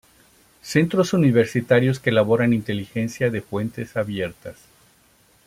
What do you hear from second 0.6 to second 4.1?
Centros Universitarios que elaboran inteligencia de fuentes